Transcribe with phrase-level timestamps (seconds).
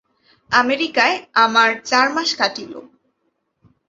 [0.49, 2.73] আমেরিকায় আমার চার মাস কাটিল।